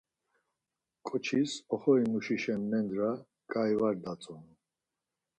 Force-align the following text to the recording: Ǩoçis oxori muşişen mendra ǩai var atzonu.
Ǩoçis 1.07 1.51
oxori 1.73 2.05
muşişen 2.11 2.61
mendra 2.69 3.11
ǩai 3.51 3.73
var 3.79 3.95
atzonu. 4.11 4.53